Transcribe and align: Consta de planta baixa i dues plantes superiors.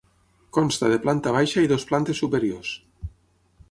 Consta 0.57 0.89
de 0.93 0.97
planta 1.03 1.35
baixa 1.37 1.67
i 1.67 1.71
dues 1.75 1.87
plantes 1.93 2.23
superiors. 2.25 2.77